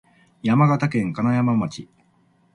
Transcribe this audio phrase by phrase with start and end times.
[0.41, 1.87] 山形県金山町